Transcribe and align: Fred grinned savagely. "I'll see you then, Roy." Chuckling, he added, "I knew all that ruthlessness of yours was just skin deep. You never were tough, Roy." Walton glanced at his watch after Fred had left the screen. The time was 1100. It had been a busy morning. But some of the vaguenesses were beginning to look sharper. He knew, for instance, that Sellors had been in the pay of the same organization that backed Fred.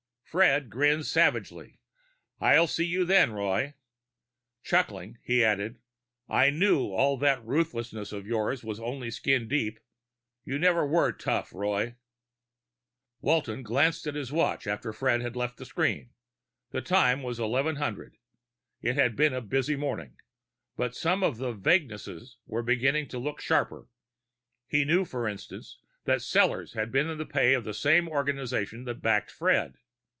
Fred 0.33 0.69
grinned 0.69 1.05
savagely. 1.07 1.81
"I'll 2.39 2.65
see 2.65 2.85
you 2.85 3.03
then, 3.03 3.33
Roy." 3.33 3.73
Chuckling, 4.63 5.17
he 5.21 5.43
added, 5.43 5.79
"I 6.29 6.49
knew 6.49 6.85
all 6.93 7.17
that 7.17 7.43
ruthlessness 7.43 8.13
of 8.13 8.25
yours 8.25 8.63
was 8.63 8.79
just 8.79 9.17
skin 9.17 9.49
deep. 9.49 9.81
You 10.45 10.57
never 10.57 10.87
were 10.87 11.11
tough, 11.11 11.51
Roy." 11.51 11.97
Walton 13.19 13.61
glanced 13.61 14.07
at 14.07 14.15
his 14.15 14.31
watch 14.31 14.67
after 14.67 14.93
Fred 14.93 15.21
had 15.21 15.35
left 15.35 15.57
the 15.57 15.65
screen. 15.65 16.11
The 16.69 16.79
time 16.81 17.23
was 17.23 17.37
1100. 17.41 18.15
It 18.81 18.95
had 18.95 19.17
been 19.17 19.33
a 19.33 19.41
busy 19.41 19.75
morning. 19.75 20.15
But 20.77 20.95
some 20.95 21.23
of 21.23 21.39
the 21.39 21.51
vaguenesses 21.51 22.37
were 22.45 22.63
beginning 22.63 23.09
to 23.09 23.19
look 23.19 23.41
sharper. 23.41 23.89
He 24.65 24.85
knew, 24.85 25.03
for 25.03 25.27
instance, 25.27 25.77
that 26.05 26.21
Sellors 26.21 26.71
had 26.73 26.89
been 26.89 27.09
in 27.09 27.17
the 27.17 27.25
pay 27.25 27.53
of 27.53 27.65
the 27.65 27.73
same 27.73 28.07
organization 28.07 28.85
that 28.85 29.01
backed 29.01 29.29
Fred. 29.29 29.75